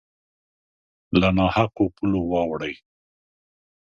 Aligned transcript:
له 1.19 1.29
نا 1.37 1.45
حقو 1.55 1.85
پولو 1.95 2.21
واوړي 2.31 2.73